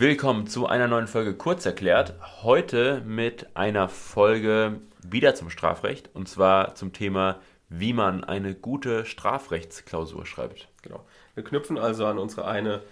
Willkommen 0.00 0.46
zu 0.46 0.68
einer 0.68 0.86
neuen 0.86 1.08
Folge 1.08 1.34
Kurz 1.34 1.66
erklärt. 1.66 2.14
Heute 2.44 3.02
mit 3.04 3.56
einer 3.56 3.88
Folge 3.88 4.78
wieder 5.02 5.34
zum 5.34 5.50
Strafrecht 5.50 6.08
und 6.14 6.28
zwar 6.28 6.76
zum 6.76 6.92
Thema, 6.92 7.40
wie 7.68 7.92
man 7.92 8.22
eine 8.22 8.54
gute 8.54 9.04
Strafrechtsklausur 9.04 10.24
schreibt. 10.24 10.68
Genau. 10.82 11.04
Wir 11.34 11.42
knüpfen 11.42 11.78
also 11.78 12.06
an 12.06 12.20
unsere 12.20 12.46
eine 12.46 12.82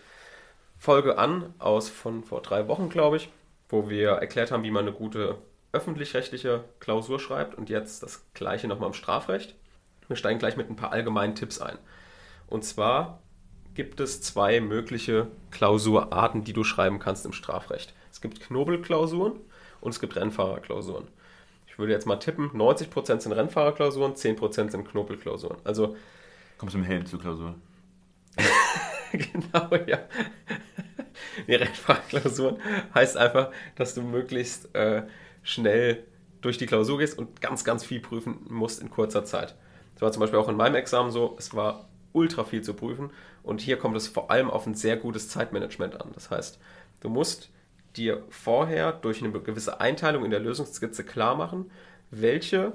Folge 0.78 1.16
an 1.16 1.54
aus 1.60 1.88
von 1.88 2.24
vor 2.24 2.42
drei 2.42 2.66
Wochen, 2.66 2.88
glaube 2.88 3.18
ich, 3.18 3.28
wo 3.68 3.88
wir 3.88 4.10
erklärt 4.14 4.50
haben, 4.50 4.64
wie 4.64 4.72
man 4.72 4.88
eine 4.88 4.96
gute 4.96 5.38
öffentlich-rechtliche 5.70 6.64
Klausur 6.80 7.20
schreibt 7.20 7.54
und 7.54 7.70
jetzt 7.70 8.02
das 8.02 8.26
gleiche 8.34 8.66
nochmal 8.66 8.88
im 8.88 8.94
Strafrecht. 8.94 9.54
Wir 10.08 10.16
steigen 10.16 10.40
gleich 10.40 10.56
mit 10.56 10.68
ein 10.68 10.74
paar 10.74 10.90
allgemeinen 10.90 11.36
Tipps 11.36 11.60
ein. 11.60 11.78
Und 12.48 12.64
zwar 12.64 13.20
gibt 13.76 14.00
es 14.00 14.22
zwei 14.22 14.60
mögliche 14.60 15.28
Klausurarten, 15.50 16.42
die 16.42 16.54
du 16.54 16.64
schreiben 16.64 16.98
kannst 16.98 17.26
im 17.26 17.32
Strafrecht. 17.32 17.94
Es 18.10 18.20
gibt 18.20 18.40
Knobelklausuren 18.40 19.34
und 19.80 19.90
es 19.90 20.00
gibt 20.00 20.16
Rennfahrerklausuren. 20.16 21.06
Ich 21.68 21.78
würde 21.78 21.92
jetzt 21.92 22.06
mal 22.06 22.16
tippen, 22.16 22.50
90% 22.50 23.20
sind 23.20 23.32
Rennfahrerklausuren, 23.32 24.14
10% 24.14 24.70
sind 24.70 24.88
Knobelklausuren. 24.88 25.58
Also 25.62 25.94
Kommst 26.56 26.74
du 26.74 26.78
im 26.78 26.84
Helm 26.84 27.04
zur 27.04 27.20
Klausur? 27.20 27.54
genau, 29.12 29.76
ja. 29.86 29.98
Die 31.46 31.54
Rennfahrerklausuren 31.54 32.56
heißt 32.94 33.18
einfach, 33.18 33.50
dass 33.76 33.94
du 33.94 34.00
möglichst 34.00 34.74
äh, 34.74 35.02
schnell 35.42 36.02
durch 36.40 36.56
die 36.56 36.66
Klausur 36.66 36.98
gehst 36.98 37.18
und 37.18 37.42
ganz, 37.42 37.62
ganz 37.62 37.84
viel 37.84 38.00
prüfen 38.00 38.38
musst 38.48 38.80
in 38.80 38.88
kurzer 38.88 39.26
Zeit. 39.26 39.54
Das 39.94 40.02
war 40.02 40.12
zum 40.12 40.20
Beispiel 40.20 40.38
auch 40.38 40.48
in 40.48 40.56
meinem 40.56 40.76
Examen 40.76 41.10
so. 41.10 41.36
Es 41.38 41.54
war 41.54 41.86
ultra 42.16 42.44
viel 42.44 42.62
zu 42.62 42.74
prüfen. 42.74 43.10
Und 43.42 43.60
hier 43.60 43.76
kommt 43.78 43.96
es 43.96 44.08
vor 44.08 44.30
allem 44.30 44.50
auf 44.50 44.66
ein 44.66 44.74
sehr 44.74 44.96
gutes 44.96 45.28
Zeitmanagement 45.28 46.00
an. 46.00 46.10
Das 46.14 46.30
heißt, 46.30 46.58
du 47.00 47.08
musst 47.08 47.50
dir 47.96 48.22
vorher 48.30 48.92
durch 48.92 49.22
eine 49.22 49.32
gewisse 49.32 49.80
Einteilung 49.80 50.24
in 50.24 50.30
der 50.30 50.40
Lösungsskizze 50.40 51.04
klar 51.04 51.36
machen, 51.36 51.70
welche 52.10 52.72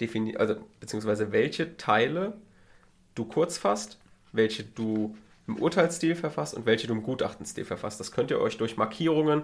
defini 0.00 0.36
also 0.36 0.56
beziehungsweise 0.80 1.32
welche 1.32 1.76
Teile 1.76 2.34
du 3.14 3.24
kurz 3.24 3.58
fasst, 3.58 3.98
welche 4.32 4.64
du 4.64 5.16
im 5.46 5.56
Urteilsstil 5.56 6.14
verfasst 6.14 6.54
und 6.54 6.66
welche 6.66 6.86
du 6.86 6.94
im 6.94 7.02
Gutachtenstil 7.02 7.64
verfasst. 7.64 8.00
Das 8.00 8.12
könnt 8.12 8.30
ihr 8.30 8.40
euch 8.40 8.56
durch 8.56 8.76
Markierungen 8.76 9.42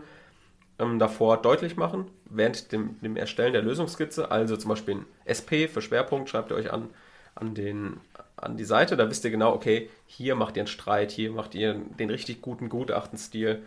ähm, 0.78 0.98
davor 0.98 1.38
deutlich 1.38 1.76
machen, 1.76 2.06
während 2.24 2.72
dem, 2.72 3.00
dem 3.00 3.16
Erstellen 3.16 3.52
der 3.52 3.62
Lösungsskizze. 3.62 4.30
Also 4.30 4.56
zum 4.56 4.70
Beispiel 4.70 4.96
ein 4.96 5.06
SP 5.26 5.68
für 5.68 5.82
Schwerpunkt 5.82 6.28
schreibt 6.28 6.50
ihr 6.50 6.56
euch 6.56 6.72
an, 6.72 6.88
an, 7.34 7.54
den, 7.54 8.00
an 8.42 8.56
die 8.56 8.64
Seite, 8.64 8.96
da 8.96 9.08
wisst 9.10 9.24
ihr 9.24 9.30
genau, 9.30 9.52
okay, 9.52 9.90
hier 10.06 10.34
macht 10.34 10.56
ihr 10.56 10.62
einen 10.62 10.68
Streit, 10.68 11.10
hier 11.10 11.30
macht 11.32 11.54
ihr 11.54 11.74
den 11.74 12.10
richtig 12.10 12.40
guten 12.40 12.68
Gutachtenstil. 12.68 13.62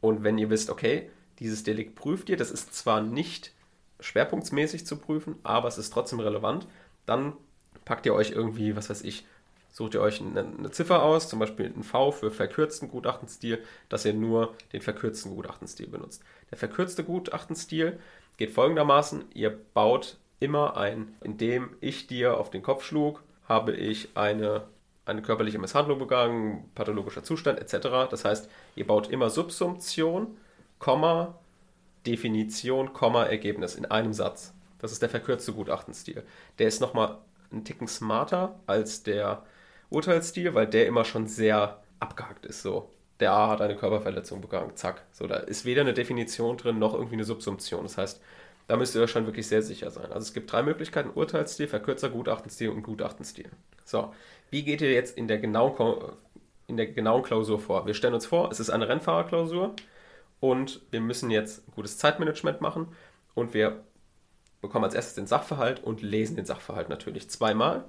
Und 0.00 0.24
wenn 0.24 0.38
ihr 0.38 0.50
wisst, 0.50 0.70
okay, 0.70 1.10
dieses 1.38 1.62
Delikt 1.62 1.94
prüft 1.94 2.28
ihr, 2.28 2.36
das 2.36 2.50
ist 2.50 2.74
zwar 2.74 3.00
nicht 3.00 3.52
schwerpunktsmäßig 4.00 4.86
zu 4.86 4.96
prüfen, 4.96 5.36
aber 5.42 5.68
es 5.68 5.78
ist 5.78 5.92
trotzdem 5.92 6.20
relevant, 6.20 6.66
dann 7.06 7.34
packt 7.84 8.06
ihr 8.06 8.14
euch 8.14 8.30
irgendwie, 8.30 8.76
was 8.76 8.90
weiß 8.90 9.02
ich, 9.02 9.26
sucht 9.72 9.94
ihr 9.94 10.00
euch 10.00 10.20
eine, 10.20 10.40
eine 10.40 10.70
Ziffer 10.70 11.02
aus, 11.02 11.28
zum 11.28 11.38
Beispiel 11.38 11.66
ein 11.66 11.82
V 11.82 12.10
für 12.10 12.30
verkürzten 12.30 12.88
Gutachtenstil, 12.88 13.62
dass 13.88 14.04
ihr 14.04 14.14
nur 14.14 14.54
den 14.72 14.80
verkürzten 14.80 15.34
Gutachtenstil 15.34 15.86
benutzt. 15.86 16.22
Der 16.50 16.58
verkürzte 16.58 17.04
Gutachtenstil 17.04 17.98
geht 18.36 18.52
folgendermaßen, 18.52 19.24
ihr 19.34 19.50
baut 19.74 20.18
immer 20.40 20.76
ein, 20.76 21.14
indem 21.22 21.70
ich 21.80 22.06
dir 22.06 22.38
auf 22.38 22.50
den 22.50 22.62
Kopf 22.62 22.84
schlug, 22.84 23.22
habe 23.48 23.72
ich 23.72 24.16
eine, 24.16 24.64
eine 25.04 25.22
körperliche 25.22 25.58
Misshandlung 25.58 25.98
begangen, 25.98 26.70
pathologischer 26.74 27.22
Zustand 27.22 27.58
etc. 27.60 28.10
Das 28.10 28.24
heißt, 28.24 28.50
ihr 28.74 28.86
baut 28.86 29.08
immer 29.08 29.30
Subsumption, 29.30 30.36
Komma, 30.78 31.38
Definition, 32.06 32.92
Komma, 32.92 33.24
Ergebnis 33.24 33.74
in 33.74 33.86
einem 33.86 34.12
Satz. 34.12 34.52
Das 34.78 34.92
ist 34.92 35.02
der 35.02 35.08
verkürzte 35.08 35.52
Gutachtenstil. 35.52 36.22
Der 36.58 36.68
ist 36.68 36.80
nochmal 36.80 37.18
einen 37.50 37.64
Ticken 37.64 37.88
smarter 37.88 38.58
als 38.66 39.02
der 39.02 39.42
Urteilsstil, 39.90 40.54
weil 40.54 40.66
der 40.66 40.86
immer 40.86 41.04
schon 41.04 41.26
sehr 41.26 41.82
abgehackt 42.00 42.44
ist. 42.46 42.62
So, 42.62 42.90
der 43.20 43.32
A 43.32 43.48
hat 43.50 43.60
eine 43.60 43.76
Körperverletzung 43.76 44.40
begangen, 44.40 44.76
zack. 44.76 45.04
So, 45.12 45.26
da 45.26 45.36
ist 45.36 45.64
weder 45.64 45.82
eine 45.82 45.94
Definition 45.94 46.56
drin 46.56 46.78
noch 46.78 46.94
irgendwie 46.94 47.14
eine 47.14 47.24
Subsumption. 47.24 47.84
Das 47.84 47.96
heißt, 47.96 48.20
da 48.68 48.76
müsst 48.76 48.94
ihr 48.94 49.02
euch 49.02 49.10
schon 49.10 49.26
wirklich 49.26 49.46
sehr 49.46 49.62
sicher 49.62 49.90
sein. 49.90 50.06
Also 50.06 50.20
es 50.20 50.34
gibt 50.34 50.50
drei 50.50 50.62
Möglichkeiten: 50.62 51.10
Urteilsstil, 51.14 51.68
verkürzer 51.68 52.10
Gutachtenstil 52.10 52.70
und 52.70 52.82
Gutachtenstil. 52.82 53.50
So, 53.84 54.12
wie 54.50 54.64
geht 54.64 54.80
ihr 54.80 54.92
jetzt 54.92 55.16
in 55.16 55.28
der 55.28 55.38
genauen, 55.38 56.12
in 56.66 56.76
der 56.76 56.86
genauen 56.86 57.22
Klausur 57.22 57.60
vor? 57.60 57.86
Wir 57.86 57.94
stellen 57.94 58.14
uns 58.14 58.26
vor, 58.26 58.50
es 58.50 58.60
ist 58.60 58.70
eine 58.70 58.88
Rennfahrerklausur 58.88 59.74
und 60.40 60.82
wir 60.90 61.00
müssen 61.00 61.30
jetzt 61.30 61.64
gutes 61.74 61.98
Zeitmanagement 61.98 62.60
machen 62.60 62.88
und 63.34 63.54
wir 63.54 63.84
bekommen 64.60 64.84
als 64.84 64.94
erstes 64.94 65.14
den 65.14 65.26
Sachverhalt 65.26 65.82
und 65.82 66.02
lesen 66.02 66.36
den 66.36 66.46
Sachverhalt 66.46 66.88
natürlich 66.88 67.30
zweimal. 67.30 67.84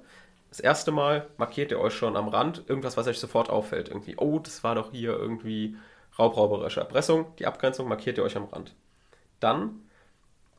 Das 0.48 0.60
erste 0.60 0.92
Mal 0.92 1.28
markiert 1.36 1.72
ihr 1.72 1.80
euch 1.80 1.94
schon 1.94 2.16
am 2.16 2.28
Rand 2.28 2.64
irgendwas, 2.68 2.96
was 2.96 3.06
euch 3.06 3.18
sofort 3.18 3.50
auffällt. 3.50 3.88
Irgendwie, 3.88 4.16
oh, 4.16 4.38
das 4.38 4.64
war 4.64 4.76
doch 4.76 4.92
hier 4.92 5.10
irgendwie 5.10 5.76
raubrauberische 6.18 6.80
Erpressung. 6.80 7.26
Die 7.38 7.46
Abgrenzung 7.46 7.88
markiert 7.88 8.16
ihr 8.16 8.24
euch 8.24 8.36
am 8.36 8.44
Rand. 8.44 8.74
Dann 9.40 9.82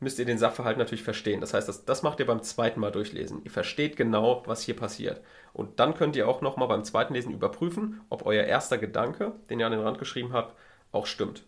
müsst 0.00 0.18
ihr 0.18 0.24
den 0.24 0.38
Sachverhalt 0.38 0.78
natürlich 0.78 1.04
verstehen. 1.04 1.40
Das 1.40 1.54
heißt, 1.54 1.68
das, 1.68 1.84
das 1.84 2.02
macht 2.02 2.20
ihr 2.20 2.26
beim 2.26 2.42
zweiten 2.42 2.80
Mal 2.80 2.90
durchlesen. 2.90 3.42
Ihr 3.44 3.50
versteht 3.50 3.96
genau, 3.96 4.42
was 4.46 4.62
hier 4.62 4.74
passiert. 4.74 5.20
Und 5.52 5.78
dann 5.78 5.94
könnt 5.94 6.16
ihr 6.16 6.26
auch 6.26 6.40
nochmal 6.40 6.68
beim 6.68 6.84
zweiten 6.84 7.14
Lesen 7.14 7.32
überprüfen, 7.32 8.00
ob 8.08 8.24
euer 8.24 8.44
erster 8.44 8.78
Gedanke, 8.78 9.34
den 9.50 9.60
ihr 9.60 9.66
an 9.66 9.72
den 9.72 9.82
Rand 9.82 9.98
geschrieben 9.98 10.32
habt, 10.32 10.56
auch 10.90 11.06
stimmt. 11.06 11.44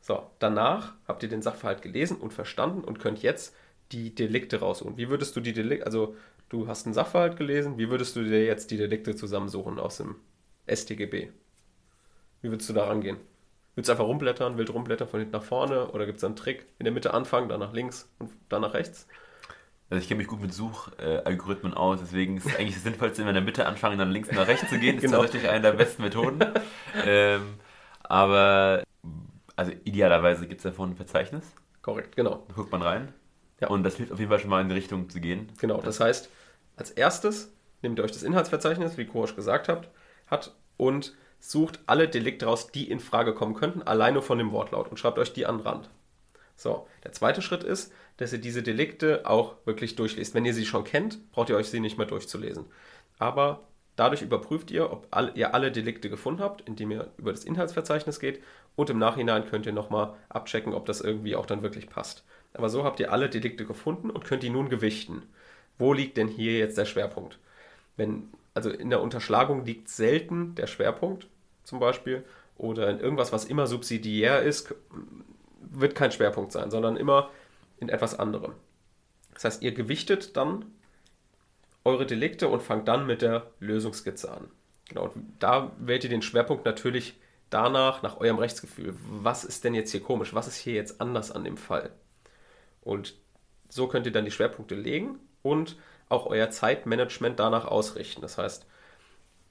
So, 0.00 0.22
danach 0.38 0.94
habt 1.06 1.22
ihr 1.22 1.28
den 1.28 1.42
Sachverhalt 1.42 1.82
gelesen 1.82 2.16
und 2.16 2.32
verstanden 2.32 2.84
und 2.84 3.00
könnt 3.00 3.22
jetzt 3.22 3.54
die 3.92 4.14
Delikte 4.14 4.60
raussuchen. 4.60 4.96
Wie 4.96 5.10
würdest 5.10 5.34
du 5.34 5.40
die 5.40 5.52
Delikte, 5.52 5.84
also 5.84 6.16
du 6.48 6.68
hast 6.68 6.86
einen 6.86 6.94
Sachverhalt 6.94 7.36
gelesen, 7.36 7.78
wie 7.78 7.90
würdest 7.90 8.14
du 8.14 8.22
dir 8.22 8.44
jetzt 8.44 8.70
die 8.70 8.76
Delikte 8.76 9.16
zusammensuchen 9.16 9.78
aus 9.78 9.96
dem 9.96 10.16
StGB? 10.72 11.30
Wie 12.42 12.50
würdest 12.50 12.68
du 12.70 12.74
da 12.74 12.84
rangehen? 12.84 13.16
Willst 13.78 13.88
du 13.88 13.92
einfach 13.92 14.06
rumblättern, 14.06 14.58
wild 14.58 14.74
rumblättern 14.74 15.06
von 15.06 15.20
hinten 15.20 15.36
nach 15.36 15.44
vorne 15.44 15.92
oder 15.92 16.04
gibt 16.04 16.18
es 16.18 16.24
einen 16.24 16.34
Trick? 16.34 16.66
In 16.80 16.84
der 16.84 16.92
Mitte 16.92 17.14
anfangen, 17.14 17.48
dann 17.48 17.60
nach 17.60 17.72
links 17.72 18.12
und 18.18 18.32
dann 18.48 18.62
nach 18.62 18.74
rechts? 18.74 19.06
Also 19.88 20.02
ich 20.02 20.08
kenne 20.08 20.18
mich 20.18 20.26
gut 20.26 20.40
mit 20.40 20.52
Suchalgorithmen 20.52 21.74
aus, 21.74 22.00
deswegen 22.00 22.38
ist 22.38 22.46
es 22.46 22.56
eigentlich 22.56 22.74
das 22.74 22.82
Sinnvollste, 22.82 23.22
immer 23.22 23.30
in 23.30 23.36
der 23.36 23.44
Mitte 23.44 23.66
anfangen, 23.66 23.96
dann 23.96 24.10
links 24.10 24.30
und 24.30 24.34
nach 24.34 24.48
rechts 24.48 24.68
zu 24.68 24.80
gehen. 24.80 24.96
Das 24.96 25.02
genau. 25.04 25.18
ist 25.18 25.26
tatsächlich 25.26 25.48
eine 25.48 25.60
der 25.60 25.74
besten 25.74 26.02
Methoden. 26.02 26.40
ähm, 27.06 27.54
aber 28.02 28.82
also 29.54 29.70
idealerweise 29.84 30.48
gibt 30.48 30.58
es 30.58 30.64
davon 30.64 30.90
ein 30.90 30.96
Verzeichnis. 30.96 31.44
Korrekt, 31.80 32.16
genau. 32.16 32.46
Da 32.48 32.54
guckt 32.54 32.72
man 32.72 32.82
rein. 32.82 33.14
Ja. 33.60 33.68
Und 33.68 33.84
das 33.84 33.94
hilft 33.94 34.10
auf 34.10 34.18
jeden 34.18 34.28
Fall 34.28 34.40
schon 34.40 34.50
mal 34.50 34.60
in 34.60 34.68
die 34.68 34.74
Richtung 34.74 35.08
zu 35.08 35.20
gehen. 35.20 35.52
Genau, 35.60 35.80
das 35.80 36.00
heißt, 36.00 36.28
als 36.74 36.90
erstes 36.90 37.54
nehmt 37.82 38.00
ihr 38.00 38.04
euch 38.04 38.10
das 38.10 38.24
Inhaltsverzeichnis, 38.24 38.98
wie 38.98 39.06
Korosch 39.06 39.36
gesagt 39.36 39.68
hat, 39.68 39.88
hat 40.26 40.56
und 40.76 41.14
sucht 41.40 41.80
alle 41.86 42.08
Delikte 42.08 42.46
raus, 42.46 42.70
die 42.72 42.90
in 42.90 43.00
Frage 43.00 43.34
kommen 43.34 43.54
könnten, 43.54 43.82
alleine 43.82 44.22
von 44.22 44.38
dem 44.38 44.52
Wortlaut 44.52 44.88
und 44.88 44.98
schreibt 44.98 45.18
euch 45.18 45.32
die 45.32 45.46
an 45.46 45.58
den 45.58 45.66
Rand. 45.66 45.90
So, 46.56 46.86
der 47.04 47.12
zweite 47.12 47.42
Schritt 47.42 47.62
ist, 47.62 47.92
dass 48.16 48.32
ihr 48.32 48.40
diese 48.40 48.62
Delikte 48.62 49.22
auch 49.24 49.54
wirklich 49.64 49.94
durchlest. 49.94 50.34
Wenn 50.34 50.44
ihr 50.44 50.54
sie 50.54 50.66
schon 50.66 50.84
kennt, 50.84 51.30
braucht 51.30 51.50
ihr 51.50 51.56
euch 51.56 51.70
sie 51.70 51.80
nicht 51.80 51.98
mehr 51.98 52.06
durchzulesen. 52.06 52.64
Aber 53.18 53.68
dadurch 53.94 54.22
überprüft 54.22 54.70
ihr, 54.70 54.92
ob 54.92 55.06
ihr 55.34 55.54
alle 55.54 55.70
Delikte 55.70 56.10
gefunden 56.10 56.42
habt, 56.42 56.62
indem 56.62 56.90
ihr 56.90 57.12
über 57.16 57.30
das 57.30 57.44
Inhaltsverzeichnis 57.44 58.18
geht 58.18 58.42
und 58.74 58.90
im 58.90 58.98
Nachhinein 58.98 59.46
könnt 59.46 59.66
ihr 59.66 59.72
nochmal 59.72 60.14
abchecken, 60.28 60.74
ob 60.74 60.86
das 60.86 61.00
irgendwie 61.00 61.36
auch 61.36 61.46
dann 61.46 61.62
wirklich 61.62 61.88
passt. 61.88 62.24
Aber 62.54 62.68
so 62.68 62.82
habt 62.82 62.98
ihr 62.98 63.12
alle 63.12 63.28
Delikte 63.28 63.64
gefunden 63.64 64.10
und 64.10 64.24
könnt 64.24 64.42
die 64.42 64.50
nun 64.50 64.68
gewichten. 64.68 65.22
Wo 65.78 65.92
liegt 65.92 66.16
denn 66.16 66.28
hier 66.28 66.58
jetzt 66.58 66.76
der 66.76 66.86
Schwerpunkt? 66.86 67.38
Wenn 67.96 68.30
also 68.58 68.70
in 68.70 68.90
der 68.90 69.00
Unterschlagung 69.00 69.64
liegt 69.64 69.88
selten 69.88 70.56
der 70.56 70.66
Schwerpunkt 70.66 71.28
zum 71.62 71.78
Beispiel 71.78 72.24
oder 72.56 72.90
in 72.90 72.98
irgendwas, 72.98 73.32
was 73.32 73.44
immer 73.44 73.68
subsidiär 73.68 74.42
ist, 74.42 74.74
wird 75.60 75.94
kein 75.94 76.10
Schwerpunkt 76.10 76.50
sein, 76.50 76.72
sondern 76.72 76.96
immer 76.96 77.30
in 77.76 77.88
etwas 77.88 78.18
anderem. 78.18 78.54
Das 79.32 79.44
heißt, 79.44 79.62
ihr 79.62 79.72
gewichtet 79.72 80.36
dann 80.36 80.64
eure 81.84 82.04
Delikte 82.04 82.48
und 82.48 82.62
fangt 82.62 82.88
dann 82.88 83.06
mit 83.06 83.22
der 83.22 83.46
Lösungsskizze 83.60 84.32
an. 84.32 84.48
Genau, 84.88 85.14
da 85.38 85.70
wählt 85.78 86.02
ihr 86.02 86.10
den 86.10 86.22
Schwerpunkt 86.22 86.64
natürlich 86.64 87.14
danach, 87.50 88.02
nach 88.02 88.18
eurem 88.18 88.38
Rechtsgefühl. 88.38 88.96
Was 89.08 89.44
ist 89.44 89.62
denn 89.62 89.74
jetzt 89.74 89.92
hier 89.92 90.02
komisch? 90.02 90.34
Was 90.34 90.48
ist 90.48 90.56
hier 90.56 90.74
jetzt 90.74 91.00
anders 91.00 91.30
an 91.30 91.44
dem 91.44 91.56
Fall? 91.56 91.90
Und 92.80 93.14
so 93.68 93.86
könnt 93.86 94.06
ihr 94.06 94.12
dann 94.12 94.24
die 94.24 94.32
Schwerpunkte 94.32 94.74
legen 94.74 95.20
und 95.42 95.76
auch 96.08 96.26
euer 96.26 96.50
Zeitmanagement 96.50 97.38
danach 97.38 97.64
ausrichten. 97.64 98.22
Das 98.22 98.38
heißt, 98.38 98.66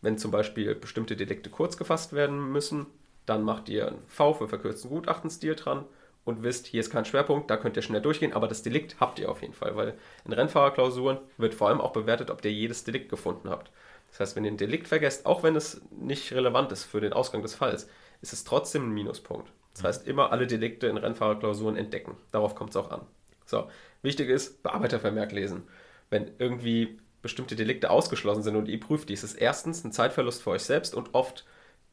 wenn 0.02 0.18
zum 0.18 0.32
Beispiel 0.32 0.76
bestimmte 0.76 1.16
Delikte 1.16 1.50
kurz 1.50 1.78
gefasst 1.78 2.14
werden 2.14 2.52
müssen, 2.52 2.88
dann 3.26 3.44
macht 3.44 3.70
ihr 3.70 3.88
ein 3.88 3.98
V 4.08 4.34
für 4.34 4.48
verkürzten 4.48 4.90
Gutachtenstil 4.90 5.56
dran 5.56 5.86
und 6.24 6.44
wisst, 6.44 6.68
hier 6.68 6.82
ist 6.82 6.92
kein 6.92 7.06
Schwerpunkt, 7.06 7.50
da 7.50 7.58
könnt 7.58 7.76
ihr 7.78 7.82
schnell 7.82 8.02
durchgehen, 8.02 8.34
aber 8.34 8.48
das 8.48 8.62
Delikt 8.62 9.00
habt 9.00 9.20
ihr 9.20 9.30
auf 9.30 9.42
jeden 9.42 9.54
Fall, 9.54 9.76
weil 9.76 9.98
in 10.26 10.34
Rennfahrerklausuren 10.34 11.20
wird 11.38 11.54
vor 11.54 11.70
allem 11.70 11.82
auch 11.82 11.94
bewertet, 11.94 12.30
ob 12.30 12.44
ihr 12.44 12.52
jedes 12.52 12.84
Delikt 12.84 13.10
gefunden 13.10 13.50
habt. 13.50 13.72
Das 14.12 14.20
heißt, 14.20 14.36
wenn 14.36 14.46
ihr 14.46 14.52
ein 14.52 14.58
Delikt 14.58 14.88
vergesst, 14.88 15.26
auch 15.26 15.44
wenn 15.44 15.56
es 15.56 15.82
nicht 15.92 16.32
relevant 16.34 16.72
ist 16.72 16.84
für 16.84 17.02
den 17.02 17.14
Ausgang 17.14 17.42
des 17.42 17.56
Falls, 17.56 17.90
ist 18.22 18.34
es 18.34 18.44
trotzdem 18.44 18.90
ein 18.90 18.94
Minuspunkt. 18.94 19.52
Das 19.74 19.84
heißt, 19.84 20.08
immer 20.08 20.32
alle 20.32 20.48
Delikte 20.48 20.88
in 20.88 20.98
Rennfahrerklausuren 20.98 21.78
entdecken. 21.78 22.18
Darauf 22.32 22.56
kommt 22.56 22.72
es 22.72 22.78
auch 22.78 22.92
an. 22.92 23.02
So, 23.46 23.70
wichtig 24.02 24.30
ist, 24.30 24.64
Bearbeitervermerk 24.64 25.32
lesen. 25.32 25.68
Wenn 26.10 26.32
irgendwie 26.38 27.00
bestimmte 27.22 27.56
Delikte 27.56 27.90
ausgeschlossen 27.90 28.44
sind 28.44 28.56
und 28.56 28.68
ihr 28.68 28.80
prüft 28.80 29.10
die, 29.10 29.14
ist 29.14 29.24
es 29.24 29.34
erstens 29.34 29.84
ein 29.84 29.92
Zeitverlust 29.92 30.42
für 30.42 30.52
euch 30.52 30.64
selbst 30.64 30.96
und 30.96 31.14
oft 31.14 31.46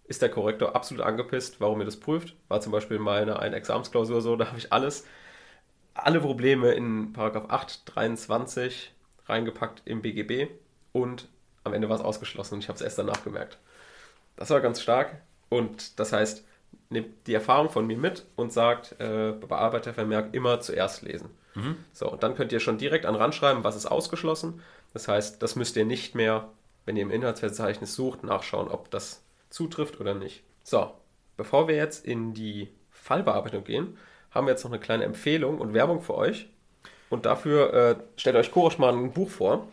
ist 0.04 0.22
der 0.22 0.28
Korrektor 0.28 0.76
absolut 0.76 1.04
angepisst, 1.04 1.60
warum 1.60 1.80
ihr 1.80 1.86
das 1.86 1.98
prüft. 1.98 2.36
War 2.48 2.60
zum 2.60 2.72
Beispiel 2.72 2.98
mal 2.98 3.22
eine, 3.22 3.38
eine 3.38 3.56
Examensklausur 3.56 4.20
so, 4.20 4.36
da 4.36 4.48
habe 4.48 4.58
ich 4.58 4.72
alles, 4.72 5.04
alle 5.94 6.20
Probleme 6.20 6.72
in 6.72 7.12
Paragraph 7.12 7.46
8, 7.48 7.82
23 7.94 8.92
reingepackt 9.26 9.82
im 9.86 10.02
BGB 10.02 10.50
und 10.92 11.28
am 11.64 11.72
Ende 11.72 11.88
war 11.88 11.96
es 11.96 12.02
ausgeschlossen 12.02 12.54
und 12.54 12.60
ich 12.60 12.68
habe 12.68 12.76
es 12.76 12.82
erst 12.82 12.98
danach 12.98 13.24
gemerkt. 13.24 13.58
Das 14.36 14.50
war 14.50 14.60
ganz 14.60 14.82
stark 14.82 15.22
und 15.48 15.98
das 15.98 16.12
heißt, 16.12 16.44
nehmt 16.90 17.26
die 17.26 17.34
Erfahrung 17.34 17.70
von 17.70 17.86
mir 17.86 17.96
mit 17.96 18.26
und 18.36 18.52
sagt, 18.52 18.92
äh, 19.00 19.32
Bearbeitervermerk 19.32 20.34
immer 20.34 20.60
zuerst 20.60 21.02
lesen. 21.02 21.30
Mhm. 21.54 21.76
So, 21.92 22.10
und 22.10 22.22
dann 22.22 22.34
könnt 22.34 22.52
ihr 22.52 22.60
schon 22.60 22.78
direkt 22.78 23.06
an 23.06 23.14
Rand 23.14 23.34
schreiben, 23.34 23.64
was 23.64 23.76
ist 23.76 23.86
ausgeschlossen. 23.86 24.60
Das 24.92 25.08
heißt, 25.08 25.42
das 25.42 25.56
müsst 25.56 25.76
ihr 25.76 25.84
nicht 25.84 26.14
mehr, 26.14 26.48
wenn 26.84 26.96
ihr 26.96 27.02
im 27.02 27.10
Inhaltsverzeichnis 27.10 27.94
sucht, 27.94 28.24
nachschauen, 28.24 28.68
ob 28.68 28.90
das 28.90 29.22
zutrifft 29.50 30.00
oder 30.00 30.14
nicht. 30.14 30.42
So, 30.62 30.92
bevor 31.36 31.68
wir 31.68 31.76
jetzt 31.76 32.04
in 32.04 32.34
die 32.34 32.68
Fallbearbeitung 32.90 33.64
gehen, 33.64 33.98
haben 34.30 34.46
wir 34.46 34.52
jetzt 34.52 34.64
noch 34.64 34.72
eine 34.72 34.80
kleine 34.80 35.04
Empfehlung 35.04 35.58
und 35.58 35.74
Werbung 35.74 36.00
für 36.00 36.14
euch. 36.14 36.48
Und 37.10 37.26
dafür 37.26 37.72
äh, 37.72 37.96
stellt 38.16 38.36
euch 38.36 38.50
Korosch 38.50 38.78
mal 38.78 38.92
ein 38.92 39.12
Buch 39.12 39.30
vor. 39.30 39.68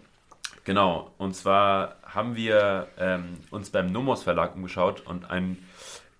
Genau, 0.63 1.11
und 1.17 1.35
zwar 1.35 1.95
haben 2.03 2.35
wir 2.35 2.87
ähm, 2.99 3.37
uns 3.49 3.71
beim 3.71 3.91
Nomos 3.91 4.23
Verlag 4.23 4.55
umgeschaut 4.55 5.01
und 5.07 5.31
ein 5.31 5.57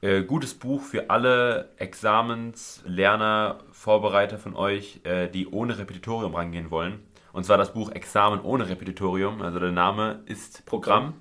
äh, 0.01 0.23
gutes 0.23 0.55
Buch 0.55 0.81
für 0.81 1.09
alle 1.09 1.69
Examenslerner, 1.77 3.59
Vorbereiter 3.71 4.37
von 4.37 4.55
euch, 4.55 4.99
äh, 5.03 5.27
die 5.29 5.47
ohne 5.47 5.77
Repetitorium 5.77 6.35
rangehen 6.35 6.71
wollen. 6.71 6.99
Und 7.33 7.45
zwar 7.45 7.57
das 7.57 7.73
Buch 7.73 7.91
Examen 7.91 8.41
ohne 8.41 8.67
Repetitorium. 8.67 9.41
Also 9.41 9.59
der 9.59 9.71
Name 9.71 10.21
ist 10.25 10.65
Programm. 10.65 11.13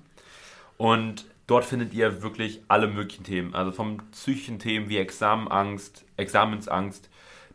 Und 0.77 1.25
dort 1.47 1.63
findet 1.63 1.93
ihr 1.93 2.23
wirklich 2.23 2.61
alle 2.67 2.87
möglichen 2.87 3.23
Themen. 3.23 3.53
Also 3.53 3.71
vom 3.71 3.97
psychischen 4.11 4.59
Themen 4.59 4.89
wie 4.89 4.97
Examenangst, 4.97 6.03
Examensangst 6.17 7.09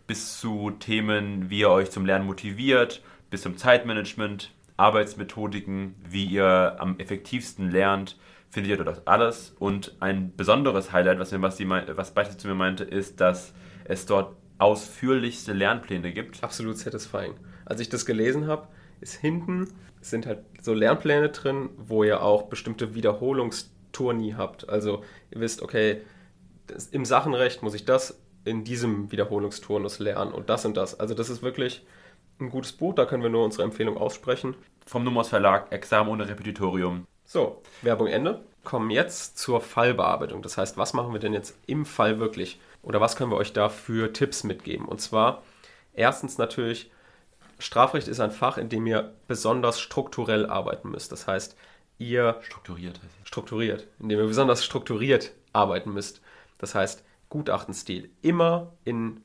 bis 0.06 0.38
zu 0.38 0.70
Themen, 0.70 1.50
wie 1.50 1.61
ihr 1.61 1.70
euch 1.70 1.90
zum 1.90 2.06
Lernen 2.06 2.26
motiviert, 2.26 3.02
bis 3.31 3.43
zum 3.43 3.56
Zeitmanagement, 3.56 4.52
Arbeitsmethodiken, 4.76 5.96
wie 6.08 6.25
ihr 6.25 6.76
am 6.79 6.99
effektivsten 6.99 7.70
lernt, 7.70 8.17
findet 8.50 8.70
ihr 8.70 8.84
dort 8.84 9.06
alles. 9.06 9.54
Und 9.58 9.96
ein 10.00 10.34
besonderes 10.37 10.93
Highlight, 10.93 11.19
was, 11.19 11.32
was, 11.40 11.56
die, 11.56 11.69
was 11.69 12.12
Beichte 12.12 12.37
zu 12.37 12.48
mir 12.48 12.54
meinte, 12.54 12.84
ist, 12.84 13.20
dass 13.20 13.52
es 13.84 14.06
dort 14.06 14.37
ausführlichste 14.58 15.52
Lernpläne 15.52 16.12
gibt. 16.12 16.43
Absolut 16.43 16.78
satisfying. 16.78 17.34
Als 17.64 17.81
ich 17.81 17.88
das 17.88 18.06
gelesen 18.06 18.46
habe, 18.46 18.69
ist 19.00 19.14
hinten 19.14 19.69
sind 20.00 20.26
halt 20.26 20.40
so 20.62 20.72
Lernpläne 20.72 21.31
drin, 21.31 21.70
wo 21.76 22.04
ihr 22.04 22.22
auch 22.22 22.44
bestimmte 22.44 22.94
Wiederholungsturni 22.94 24.34
habt. 24.37 24.69
Also 24.69 25.02
ihr 25.31 25.40
wisst, 25.40 25.62
okay, 25.62 26.02
das, 26.66 26.87
im 26.87 27.04
Sachenrecht 27.04 27.62
muss 27.62 27.75
ich 27.75 27.84
das 27.84 28.20
in 28.44 28.64
diesem 28.64 29.10
Wiederholungsturnus 29.10 29.98
lernen 29.98 30.32
und 30.32 30.48
das 30.48 30.64
und 30.64 30.76
das. 30.76 30.98
Also 30.98 31.14
das 31.14 31.28
ist 31.28 31.43
wirklich 31.43 31.84
ein 32.38 32.50
gutes 32.50 32.72
Buch, 32.72 32.94
da 32.94 33.06
können 33.06 33.22
wir 33.22 33.31
nur 33.31 33.44
unsere 33.44 33.64
Empfehlung 33.64 33.96
aussprechen. 33.96 34.54
Vom 34.84 35.04
Nummers 35.04 35.28
Verlag, 35.28 35.72
Examen 35.72 36.10
ohne 36.10 36.28
Repetitorium. 36.28 37.06
So, 37.28 37.61
Werbung 37.82 38.06
Ende. 38.06 38.40
Kommen 38.62 38.88
jetzt 38.90 39.37
zur 39.37 39.61
Fallbearbeitung. 39.61 40.43
Das 40.43 40.56
heißt, 40.56 40.78
was 40.78 40.93
machen 40.93 41.12
wir 41.12 41.19
denn 41.19 41.32
jetzt 41.32 41.58
im 41.67 41.84
Fall 41.84 42.20
wirklich? 42.20 42.61
Oder 42.82 43.00
was 43.00 43.17
können 43.17 43.32
wir 43.32 43.37
euch 43.37 43.52
da 43.52 43.69
für 43.69 44.12
Tipps 44.12 44.44
mitgeben? 44.44 44.87
Und 44.87 45.00
zwar 45.00 45.43
erstens 45.93 46.38
natürlich, 46.38 46.88
Strafrecht 47.58 48.06
ist 48.06 48.20
ein 48.20 48.31
Fach, 48.31 48.58
in 48.58 48.69
dem 48.69 48.87
ihr 48.87 49.12
besonders 49.26 49.81
strukturell 49.81 50.46
arbeiten 50.46 50.90
müsst. 50.90 51.11
Das 51.11 51.26
heißt, 51.26 51.56
ihr 51.99 52.37
strukturiert, 52.43 53.00
strukturiert, 53.25 53.88
in 53.99 54.08
dem 54.08 54.20
ihr 54.20 54.26
besonders 54.26 54.64
strukturiert 54.64 55.32
arbeiten 55.52 55.93
müsst. 55.93 56.20
Das 56.58 56.76
heißt, 56.76 57.02
Gutachtenstil 57.29 58.08
immer 58.22 58.72
in 58.84 59.20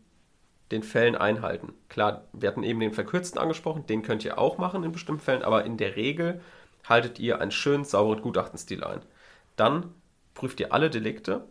den 0.72 0.82
Fällen 0.82 1.16
einhalten. 1.16 1.74
Klar, 1.88 2.24
wir 2.34 2.50
hatten 2.50 2.64
eben 2.64 2.80
den 2.80 2.94
verkürzten 2.94 3.40
angesprochen, 3.40 3.86
den 3.86 4.02
könnt 4.02 4.26
ihr 4.26 4.40
auch 4.40 4.58
machen 4.58 4.84
in 4.84 4.92
bestimmten 4.92 5.22
Fällen, 5.22 5.44
aber 5.44 5.66
in 5.66 5.78
der 5.78 5.96
Regel 5.96 6.42
haltet 6.88 7.20
ihr 7.20 7.40
einen 7.40 7.52
schönen, 7.52 7.86
sauberen 7.86 8.22
Gutachtenstil 8.22 8.84
ein. 8.84 9.02
Dann 9.56 9.94
prüft 10.34 10.60
ihr 10.60 10.74
alle 10.74 10.90
Delikte, 10.90 11.46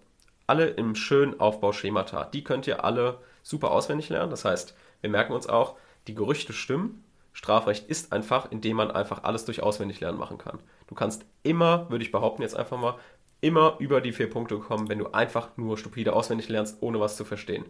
alle 0.47 0.67
im 0.67 0.95
schönen 0.95 1.39
Aufbauschemata. 1.39 2.25
Die 2.25 2.45
könnt 2.45 2.67
ihr 2.67 2.85
alle 2.85 3.19
super 3.43 3.71
auswendig 3.71 4.09
lernen. 4.09 4.31
Das 4.31 4.45
heißt, 4.45 4.75
wir 5.01 5.11
merken 5.11 5.33
uns 5.33 5.47
auch, 5.47 5.77
die 6.07 6.15
Gerüchte 6.15 6.53
stimmen. 6.53 7.05
Strafrecht 7.33 7.89
ist 7.89 8.13
ein 8.13 8.23
Fach, 8.23 8.51
in 8.51 8.61
dem 8.61 8.77
man 8.77 8.91
einfach 8.91 9.23
alles 9.23 9.45
durch 9.45 9.63
Auswendiglernen 9.63 10.19
machen 10.19 10.39
kann. 10.39 10.59
Du 10.89 10.95
kannst 10.95 11.25
immer, 11.43 11.89
würde 11.91 12.05
ich 12.05 12.11
behaupten 12.11 12.43
jetzt 12.43 12.57
einfach 12.57 12.79
mal, 12.79 12.99
immer 13.41 13.77
über 13.79 14.01
die 14.01 14.13
vier 14.13 14.29
Punkte 14.29 14.59
kommen, 14.59 14.89
wenn 14.89 14.99
du 14.99 15.13
einfach 15.13 15.57
nur 15.57 15.79
stupide 15.79 16.13
auswendig 16.13 16.49
lernst, 16.49 16.79
ohne 16.81 17.01
was 17.01 17.17
zu 17.17 17.25
verstehen. 17.25 17.65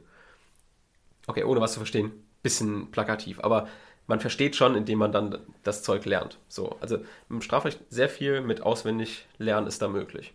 Okay, 1.26 1.44
ohne 1.44 1.60
was 1.60 1.74
zu 1.74 1.80
verstehen, 1.80 2.12
bisschen 2.42 2.90
plakativ, 2.90 3.40
aber 3.40 3.68
man 4.06 4.20
versteht 4.20 4.56
schon, 4.56 4.74
indem 4.74 4.98
man 4.98 5.12
dann 5.12 5.38
das 5.62 5.82
Zeug 5.82 6.04
lernt. 6.04 6.38
So, 6.48 6.76
also 6.80 6.98
im 7.28 7.42
Strafrecht 7.42 7.80
sehr 7.90 8.08
viel 8.08 8.40
mit 8.40 8.62
auswendig 8.62 9.26
lernen 9.38 9.66
ist 9.66 9.82
da 9.82 9.88
möglich. 9.88 10.34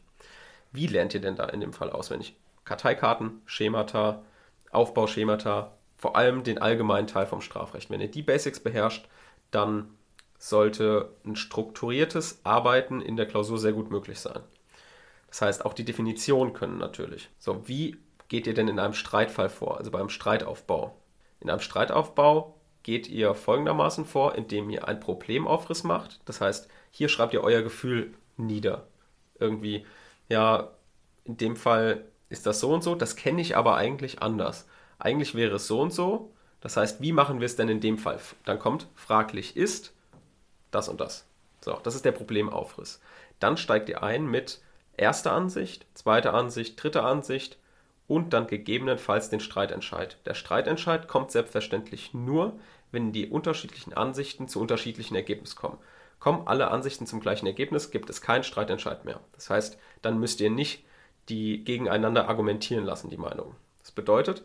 Wie 0.71 0.87
lernt 0.87 1.13
ihr 1.13 1.21
denn 1.21 1.35
da 1.35 1.45
in 1.45 1.59
dem 1.59 1.73
Fall 1.73 1.89
auswendig? 1.89 2.35
Karteikarten, 2.63 3.41
Schemata, 3.45 4.23
Aufbauschemata, 4.71 5.71
vor 5.97 6.15
allem 6.15 6.43
den 6.43 6.57
allgemeinen 6.57 7.07
Teil 7.07 7.25
vom 7.25 7.41
Strafrecht. 7.41 7.89
Wenn 7.89 8.01
ihr 8.01 8.11
die 8.11 8.23
Basics 8.23 8.59
beherrscht, 8.59 9.07
dann 9.51 9.89
sollte 10.37 11.09
ein 11.25 11.35
strukturiertes 11.35 12.41
Arbeiten 12.43 13.01
in 13.01 13.15
der 13.15 13.25
Klausur 13.25 13.57
sehr 13.57 13.73
gut 13.73 13.89
möglich 13.89 14.19
sein. 14.19 14.41
Das 15.27 15.41
heißt, 15.41 15.65
auch 15.65 15.73
die 15.73 15.85
Definitionen 15.85 16.53
können 16.53 16.77
natürlich. 16.77 17.29
So, 17.39 17.67
wie 17.67 17.97
geht 18.27 18.47
ihr 18.47 18.53
denn 18.53 18.67
in 18.67 18.79
einem 18.79 18.93
Streitfall 18.93 19.49
vor, 19.49 19.77
also 19.77 19.91
beim 19.91 20.09
Streitaufbau? 20.09 20.95
In 21.39 21.49
einem 21.49 21.59
Streitaufbau 21.59 22.54
geht 22.85 23.07
ihr 23.07 23.33
folgendermaßen 23.33 24.05
vor, 24.05 24.35
indem 24.35 24.69
ihr 24.69 24.87
einen 24.87 24.99
Problemaufriss 24.99 25.83
macht. 25.83 26.19
Das 26.25 26.39
heißt, 26.39 26.69
hier 26.91 27.09
schreibt 27.09 27.33
ihr 27.33 27.43
euer 27.43 27.63
Gefühl 27.63 28.13
nieder. 28.37 28.85
Irgendwie, 29.39 29.87
ja, 30.29 30.69
in 31.23 31.35
dem 31.35 31.55
Fall 31.55 32.05
ist 32.29 32.45
das 32.45 32.59
so 32.59 32.71
und 32.71 32.83
so, 32.83 32.93
das 32.93 33.15
kenne 33.15 33.41
ich 33.41 33.57
aber 33.57 33.75
eigentlich 33.75 34.21
anders. 34.21 34.67
Eigentlich 34.99 35.33
wäre 35.33 35.55
es 35.55 35.65
so 35.65 35.81
und 35.81 35.93
so. 35.93 36.31
Das 36.61 36.77
heißt, 36.77 37.01
wie 37.01 37.11
machen 37.11 37.39
wir 37.39 37.47
es 37.47 37.55
denn 37.55 37.69
in 37.69 37.81
dem 37.81 37.97
Fall? 37.97 38.19
Dann 38.45 38.59
kommt, 38.59 38.85
fraglich 38.93 39.57
ist 39.57 39.91
das 40.69 40.87
und 40.87 41.01
das. 41.01 41.25
So, 41.61 41.79
das 41.81 41.95
ist 41.95 42.05
der 42.05 42.11
Problemaufriss. 42.11 43.01
Dann 43.39 43.57
steigt 43.57 43.89
ihr 43.89 44.03
ein 44.03 44.27
mit 44.27 44.61
erster 44.95 45.31
Ansicht, 45.31 45.87
zweiter 45.95 46.35
Ansicht, 46.35 46.81
dritter 46.81 47.03
Ansicht 47.03 47.57
und 48.07 48.33
dann 48.33 48.45
gegebenenfalls 48.45 49.29
den 49.29 49.39
Streitentscheid. 49.39 50.17
Der 50.25 50.35
Streitentscheid 50.35 51.07
kommt 51.07 51.31
selbstverständlich 51.31 52.13
nur, 52.13 52.53
wenn 52.91 53.11
die 53.11 53.29
unterschiedlichen 53.29 53.93
Ansichten 53.93 54.47
zu 54.47 54.59
unterschiedlichen 54.59 55.15
Ergebnissen 55.15 55.57
kommen. 55.57 55.77
Kommen 56.19 56.47
alle 56.47 56.71
Ansichten 56.71 57.05
zum 57.05 57.19
gleichen 57.19 57.45
Ergebnis, 57.45 57.91
gibt 57.91 58.09
es 58.09 58.21
keinen 58.21 58.43
Streitentscheid 58.43 59.05
mehr. 59.05 59.19
Das 59.33 59.49
heißt, 59.49 59.77
dann 60.01 60.19
müsst 60.19 60.39
ihr 60.41 60.49
nicht 60.49 60.83
die 61.29 61.63
gegeneinander 61.63 62.29
argumentieren 62.29 62.85
lassen, 62.85 63.09
die 63.09 63.17
Meinungen. 63.17 63.55
Das 63.79 63.91
bedeutet, 63.91 64.43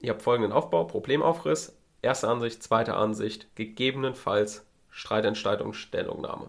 ihr 0.00 0.10
habt 0.10 0.22
folgenden 0.22 0.52
Aufbau, 0.52 0.84
Problemaufriss, 0.84 1.76
erste 2.02 2.28
Ansicht, 2.28 2.62
zweite 2.62 2.94
Ansicht, 2.94 3.54
gegebenenfalls 3.54 4.66
Streitentscheidung, 4.90 5.72
Stellungnahme. 5.72 6.48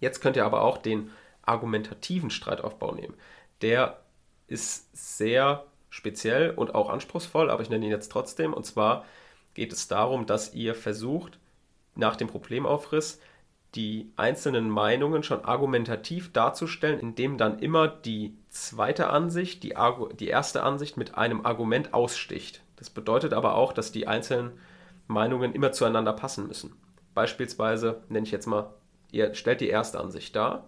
Jetzt 0.00 0.20
könnt 0.20 0.36
ihr 0.36 0.44
aber 0.44 0.62
auch 0.62 0.78
den 0.78 1.10
argumentativen 1.42 2.30
Streitaufbau 2.30 2.92
nehmen. 2.92 3.14
Der 3.62 4.00
ist 4.46 4.94
sehr 4.96 5.64
speziell 5.88 6.50
und 6.50 6.74
auch 6.74 6.90
anspruchsvoll, 6.90 7.50
aber 7.50 7.62
ich 7.62 7.70
nenne 7.70 7.86
ihn 7.86 7.90
jetzt 7.90 8.12
trotzdem. 8.12 8.52
Und 8.52 8.64
zwar 8.64 9.04
geht 9.56 9.72
es 9.72 9.88
darum, 9.88 10.26
dass 10.26 10.52
ihr 10.52 10.74
versucht, 10.74 11.38
nach 11.94 12.16
dem 12.16 12.28
Problemaufriss 12.28 13.18
die 13.74 14.12
einzelnen 14.14 14.68
Meinungen 14.68 15.22
schon 15.22 15.46
argumentativ 15.46 16.30
darzustellen, 16.30 17.00
indem 17.00 17.38
dann 17.38 17.58
immer 17.58 17.88
die 17.88 18.36
zweite 18.50 19.08
Ansicht, 19.08 19.62
die, 19.62 19.74
die 20.20 20.28
erste 20.28 20.62
Ansicht 20.62 20.98
mit 20.98 21.14
einem 21.14 21.46
Argument 21.46 21.94
aussticht. 21.94 22.62
Das 22.76 22.90
bedeutet 22.90 23.32
aber 23.32 23.54
auch, 23.54 23.72
dass 23.72 23.92
die 23.92 24.06
einzelnen 24.06 24.52
Meinungen 25.06 25.54
immer 25.54 25.72
zueinander 25.72 26.12
passen 26.12 26.46
müssen. 26.46 26.74
Beispielsweise 27.14 28.02
nenne 28.10 28.26
ich 28.26 28.32
jetzt 28.32 28.46
mal, 28.46 28.74
ihr 29.10 29.34
stellt 29.34 29.62
die 29.62 29.70
erste 29.70 29.98
Ansicht 29.98 30.36
dar, 30.36 30.66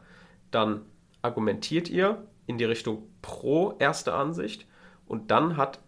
dann 0.51 0.87
argumentiert 1.21 1.91
ihr 1.91 2.27
in 2.47 2.57
die 2.57 2.65
Richtung 2.65 3.03
pro 3.21 3.75
erste 3.79 4.15
Ansicht 4.15 4.67
und 5.07 5.31
dann 5.31 5.59
hat 5.59 5.79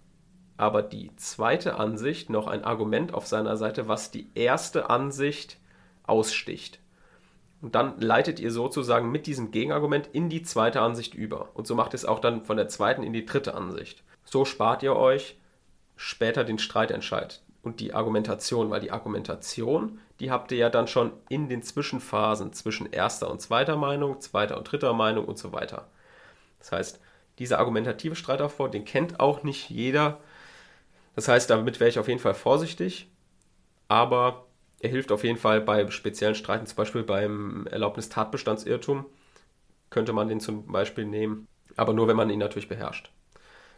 aber 0.61 0.83
die 0.83 1.11
zweite 1.17 1.77
Ansicht 1.77 2.29
noch 2.29 2.47
ein 2.47 2.65
Argument 2.65 3.15
auf 3.15 3.27
seiner 3.27 3.57
Seite, 3.57 3.89
was 3.89 4.11
die 4.11 4.29
erste 4.35 4.91
Ansicht 4.91 5.57
aussticht. 6.03 6.81
Und 7.63 7.75
dann 7.75 7.99
leitet 7.99 8.39
ihr 8.41 8.51
sozusagen 8.51 9.11
mit 9.11 9.27
diesem 9.27 9.53
Gegenargument 9.53 10.11
in 10.13 10.29
die 10.29 10.43
zweite 10.43 10.83
Ansicht 10.83 11.15
über. 11.15 11.49
Und 11.55 11.67
so 11.67 11.75
macht 11.75 11.95
es 11.95 12.05
auch 12.05 12.19
dann 12.19 12.45
von 12.45 12.59
der 12.59 12.69
zweiten 12.69 13.03
in 13.03 13.15
die 13.15 13.25
dritte 13.25 13.55
Ansicht. 13.55 14.03
So 14.25 14.45
spart 14.45 14.83
ihr 14.83 14.97
euch 14.97 15.39
später 15.97 16.45
den 16.45 16.59
Streitentscheid 16.59 17.41
und 17.63 17.81
die 17.81 17.95
Argumentation, 17.95 18.69
weil 18.69 18.81
die 18.81 18.93
Argumentation, 18.93 19.99
die 20.21 20.31
habt 20.31 20.53
ihr 20.53 20.59
ja 20.59 20.69
dann 20.69 20.89
schon 20.89 21.13
in 21.31 21.49
den 21.49 21.63
Zwischenphasen 21.63 22.53
zwischen 22.53 22.93
erster 22.93 23.31
und 23.31 23.41
zweiter 23.41 23.77
Meinung, 23.77 24.21
zweiter 24.21 24.59
und 24.59 24.71
dritter 24.71 24.93
Meinung 24.93 25.25
und 25.25 25.39
so 25.39 25.55
weiter. 25.55 25.89
Das 26.59 26.73
heißt, 26.73 27.01
dieser 27.39 27.59
argumentative 27.61 28.15
Streitaufbau, 28.15 28.69
den 28.69 28.85
kennt 28.85 29.21
auch 29.21 29.43
nicht 29.43 29.71
jeder. 29.71 30.21
Das 31.15 31.29
heißt, 31.29 31.51
damit 31.51 31.81
wäre 31.81 31.91
ich 31.91 31.99
auf 31.99 32.09
jeden 32.09 32.21
Fall 32.21 32.35
vorsichtig, 32.35 33.11
aber 33.89 34.47
er 34.81 34.91
hilft 34.91 35.13
auf 35.13 35.25
jeden 35.25 35.39
Fall 35.39 35.61
bei 35.61 35.91
speziellen 35.91 36.35
Streiten, 36.35 36.67
zum 36.67 36.77
Beispiel 36.77 37.03
beim 37.03 37.67
Erlaubnis-Tatbestandsirrtum, 37.67 39.07
könnte 39.91 40.13
man 40.13 40.29
den 40.29 40.41
zum 40.41 40.67
Beispiel 40.67 41.05
nehmen, 41.05 41.47
aber 41.77 41.93
nur, 41.93 42.09
wenn 42.09 42.17
man 42.17 42.31
ihn 42.31 42.39
natürlich 42.39 42.69
beherrscht. 42.69 43.11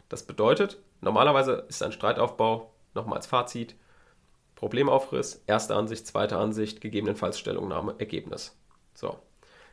Das 0.09 0.23
bedeutet, 0.23 0.79
normalerweise 1.01 1.65
ist 1.67 1.81
ein 1.83 1.91
Streitaufbau 1.91 2.71
nochmal 2.93 3.17
als 3.17 3.27
Fazit, 3.27 3.75
Problemaufriss, 4.55 5.43
erste 5.47 5.75
Ansicht, 5.75 6.07
zweite 6.07 6.37
Ansicht, 6.37 6.79
gegebenenfalls 6.79 7.39
Stellungnahme, 7.39 7.95
Ergebnis. 7.97 8.57
So. 8.93 9.19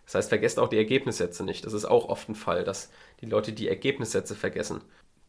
Das 0.04 0.16
heißt, 0.16 0.28
vergesst 0.30 0.58
auch 0.58 0.68
die 0.68 0.78
Ergebnissätze 0.78 1.44
nicht. 1.44 1.64
Das 1.64 1.74
ist 1.74 1.84
auch 1.84 2.08
oft 2.08 2.28
ein 2.28 2.34
Fall, 2.34 2.64
dass 2.64 2.90
die 3.20 3.26
Leute 3.26 3.52
die 3.52 3.68
Ergebnissätze 3.68 4.34
vergessen. 4.34 4.80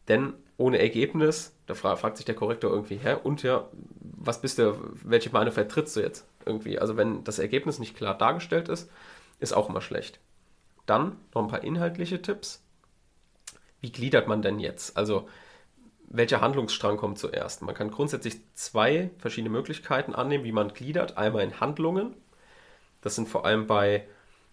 Denn 0.08 0.34
ohne 0.56 0.78
Ergebnis, 0.78 1.56
da 1.66 1.74
fragt 1.74 2.16
sich 2.16 2.26
der 2.26 2.34
Korrektor 2.34 2.70
irgendwie, 2.70 2.96
hä, 2.96 3.16
und 3.22 3.42
ja, 3.42 3.68
was 4.00 4.40
bist 4.40 4.58
du, 4.58 4.76
welche 5.02 5.30
Meinung 5.30 5.52
vertrittst 5.52 5.96
du 5.96 6.00
jetzt 6.00 6.26
irgendwie? 6.44 6.78
Also 6.78 6.96
wenn 6.96 7.24
das 7.24 7.38
Ergebnis 7.38 7.78
nicht 7.78 7.96
klar 7.96 8.16
dargestellt 8.16 8.68
ist, 8.68 8.90
ist 9.40 9.52
auch 9.52 9.68
immer 9.68 9.80
schlecht. 9.80 10.20
Dann 10.86 11.16
noch 11.34 11.42
ein 11.42 11.48
paar 11.48 11.64
inhaltliche 11.64 12.22
Tipps. 12.22 12.62
Wie 13.80 13.92
gliedert 13.92 14.28
man 14.28 14.42
denn 14.42 14.60
jetzt? 14.60 14.96
Also 14.96 15.28
welcher 16.08 16.40
Handlungsstrang 16.40 16.96
kommt 16.96 17.18
zuerst? 17.18 17.62
Man 17.62 17.74
kann 17.74 17.90
grundsätzlich 17.90 18.36
zwei 18.54 19.10
verschiedene 19.18 19.50
Möglichkeiten 19.50 20.14
annehmen, 20.14 20.44
wie 20.44 20.52
man 20.52 20.72
gliedert. 20.72 21.16
Einmal 21.16 21.42
in 21.42 21.60
Handlungen. 21.60 22.14
Das 23.00 23.16
sind 23.16 23.28
vor 23.28 23.44
allem 23.46 23.66
bei 23.66 24.06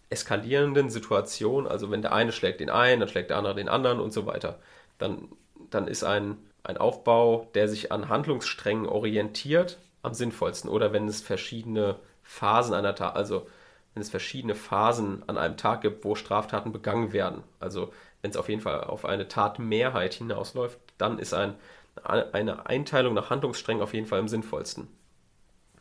eskalierenden 0.09 0.89
Situationen, 0.89 1.69
also 1.69 1.91
wenn 1.91 2.01
der 2.01 2.13
eine 2.13 2.31
schlägt 2.31 2.61
den 2.61 2.71
einen, 2.71 2.99
dann 2.99 3.09
schlägt 3.09 3.29
der 3.29 3.37
andere 3.37 3.55
den 3.55 3.69
anderen 3.69 3.99
und 3.99 4.11
so 4.11 4.25
weiter. 4.25 4.59
Dann, 4.99 5.29
dann 5.71 5.87
ist 5.87 6.03
ein, 6.03 6.37
ein 6.63 6.77
Aufbau, 6.77 7.47
der 7.55 7.67
sich 7.67 7.91
an 7.91 8.09
Handlungssträngen 8.09 8.85
orientiert, 8.85 9.79
am 10.03 10.13
sinnvollsten. 10.13 10.69
Oder 10.69 10.93
wenn 10.93 11.07
es 11.07 11.21
verschiedene 11.21 11.95
Phasen 12.21 12.73
einer 12.73 12.93
Tat, 12.93 13.15
also 13.15 13.47
wenn 13.93 14.01
es 14.01 14.09
verschiedene 14.09 14.55
Phasen 14.55 15.23
an 15.27 15.37
einem 15.37 15.57
Tag 15.57 15.81
gibt, 15.81 16.05
wo 16.05 16.15
Straftaten 16.15 16.71
begangen 16.71 17.11
werden. 17.11 17.43
Also 17.59 17.91
wenn 18.21 18.31
es 18.31 18.37
auf 18.37 18.49
jeden 18.49 18.61
Fall 18.61 18.83
auf 18.83 19.05
eine 19.05 19.27
Tatmehrheit 19.27 20.13
hinausläuft, 20.13 20.79
dann 20.97 21.19
ist 21.19 21.33
ein, 21.33 21.55
eine 22.03 22.67
Einteilung 22.67 23.13
nach 23.13 23.29
Handlungssträngen 23.29 23.81
auf 23.81 23.93
jeden 23.93 24.05
Fall 24.05 24.19
am 24.19 24.27
sinnvollsten. 24.27 24.87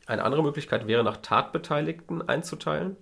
Eine 0.07 0.25
andere 0.25 0.43
Möglichkeit 0.43 0.87
wäre, 0.87 1.05
nach 1.05 1.19
Tatbeteiligten 1.19 2.27
einzuteilen. 2.27 2.97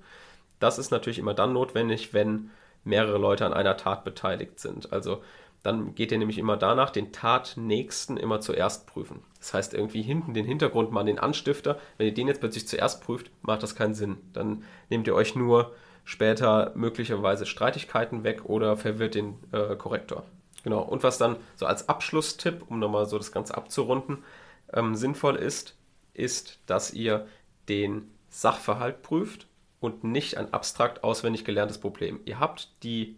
Das 0.59 0.79
ist 0.79 0.91
natürlich 0.91 1.19
immer 1.19 1.35
dann 1.35 1.53
notwendig, 1.53 2.15
wenn 2.15 2.51
mehrere 2.85 3.19
Leute 3.19 3.47
an 3.47 3.53
einer 3.53 3.77
Tat 3.77 4.05
beteiligt 4.05 4.59
sind. 4.59 4.93
Also 4.93 5.23
dann 5.67 5.95
geht 5.95 6.13
ihr 6.13 6.19
nämlich 6.19 6.39
immer 6.39 6.57
danach, 6.57 6.91
den 6.91 7.13
Tatnächsten 7.13 8.17
immer 8.17 8.41
zuerst 8.41 8.87
prüfen. 8.87 9.25
Das 9.39 9.53
heißt, 9.53 9.75
irgendwie 9.75 10.03
hinten 10.03 10.33
den 10.33 10.47
Hintergrund 10.47 10.93
mal 10.93 11.05
den 11.05 11.19
Anstifter. 11.19 11.79
Wenn 11.99 12.07
ihr 12.07 12.15
den 12.15 12.29
jetzt 12.29 12.41
plötzlich 12.41 12.69
zuerst 12.69 13.03
prüft, 13.03 13.31
macht 13.43 13.63
das 13.63 13.75
keinen 13.75 13.95
Sinn. 13.95 14.19
Dann 14.33 14.63
nehmt 14.91 15.07
ihr 15.07 15.15
euch 15.15 15.35
nur 15.35 15.75
später 16.05 16.73
möglicherweise 16.77 17.47
Streitigkeiten 17.47 18.23
weg 18.23 18.45
oder 18.45 18.77
verwirrt 18.77 19.17
den 19.17 19.35
äh, 19.51 19.75
Korrektor. 19.75 20.25
Genau. 20.63 20.83
Und 20.83 21.03
was 21.03 21.19
dann 21.19 21.37
so 21.57 21.67
als 21.67 21.89
Abschlusstipp, 21.89 22.63
um 22.69 22.79
nochmal 22.79 23.07
so 23.07 23.19
das 23.19 23.33
Ganze 23.33 23.57
abzurunden, 23.57 24.25
ähm, 24.73 24.95
sinnvoll 24.95 25.35
ist, 25.37 25.77
ist, 26.15 26.61
dass 26.67 26.93
ihr 26.93 27.27
den 27.69 28.11
Sachverhalt 28.29 29.03
prüft 29.03 29.49
und 29.81 30.05
nicht 30.05 30.37
ein 30.37 30.53
abstrakt 30.53 31.03
auswendig 31.03 31.45
gelerntes 31.45 31.79
Problem. 31.79 32.21
Ihr 32.25 32.39
habt 32.39 32.71
die, 32.85 33.17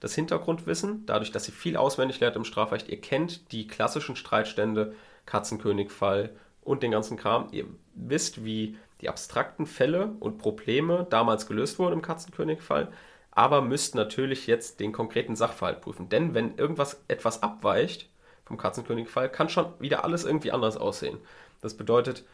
das 0.00 0.14
Hintergrundwissen, 0.14 1.04
dadurch, 1.06 1.30
dass 1.30 1.46
ihr 1.46 1.54
viel 1.54 1.76
auswendig 1.76 2.20
lernt 2.20 2.36
im 2.36 2.44
Strafrecht. 2.44 2.88
Ihr 2.88 3.00
kennt 3.00 3.52
die 3.52 3.66
klassischen 3.66 4.16
Streitstände, 4.16 4.94
Katzenkönigfall 5.26 6.30
und 6.62 6.82
den 6.82 6.90
ganzen 6.90 7.16
Kram. 7.16 7.48
Ihr 7.52 7.66
wisst, 7.94 8.44
wie 8.44 8.76
die 9.00 9.08
abstrakten 9.08 9.66
Fälle 9.66 10.12
und 10.20 10.38
Probleme 10.38 11.06
damals 11.10 11.46
gelöst 11.46 11.78
wurden 11.78 11.94
im 11.94 12.02
Katzenkönigfall, 12.02 12.88
aber 13.30 13.62
müsst 13.62 13.94
natürlich 13.94 14.46
jetzt 14.46 14.80
den 14.80 14.92
konkreten 14.92 15.36
Sachverhalt 15.36 15.80
prüfen. 15.80 16.08
Denn 16.08 16.34
wenn 16.34 16.56
irgendwas 16.56 17.02
etwas 17.08 17.42
abweicht 17.42 18.08
vom 18.44 18.56
Katzenkönigfall, 18.56 19.30
kann 19.30 19.48
schon 19.48 19.72
wieder 19.78 20.04
alles 20.04 20.24
irgendwie 20.24 20.52
anders 20.52 20.76
aussehen. 20.76 21.18
Das 21.60 21.76
bedeutet, 21.76 22.24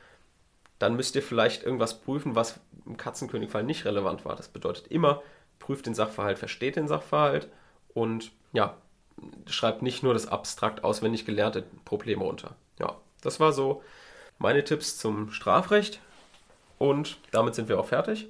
dann 0.78 0.96
müsst 0.96 1.14
ihr 1.16 1.23
vielleicht 1.23 1.62
irgendwas 1.62 2.00
prüfen, 2.00 2.35
was 2.35 2.61
im 2.85 2.96
Katzenkönigfall 2.96 3.64
nicht 3.64 3.85
relevant 3.85 4.25
war. 4.25 4.37
Das 4.37 4.49
bedeutet 4.49 4.88
immer, 4.88 5.23
prüft 5.59 5.87
den 5.87 5.95
Sachverhalt, 5.95 6.39
versteht 6.39 6.77
den 6.77 6.89
Sachverhalt 6.89 7.49
und 7.95 8.33
ja, 8.53 8.77
schreibt 9.47 9.83
nicht 9.83 10.03
nur 10.03 10.15
das 10.15 10.27
abstrakt 10.27 10.85
auswendig 10.85 11.25
gelernte 11.25 11.65
Problem 11.85 12.21
runter. 12.21 12.57
Ja, 12.79 12.97
das 13.23 13.41
war 13.41 13.53
so 13.53 13.83
meine 14.39 14.65
Tipps 14.65 14.99
zum 14.99 15.31
Strafrecht 15.31 16.01
und 16.79 17.19
damit 17.31 17.55
sind 17.55 17.69
wir 17.69 17.81
auch 17.81 17.87
fertig. 17.87 18.29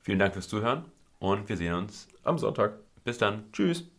Vielen 0.00 0.18
Dank 0.18 0.32
fürs 0.32 0.48
Zuhören 0.48 0.86
und 1.18 1.48
wir 1.48 1.56
sehen 1.56 1.74
uns 1.74 2.08
am 2.24 2.38
Sonntag. 2.38 2.74
Bis 3.04 3.18
dann. 3.18 3.50
Tschüss. 3.52 3.88